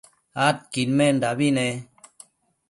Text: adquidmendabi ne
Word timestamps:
adquidmendabi 0.47 1.47
ne 1.57 1.67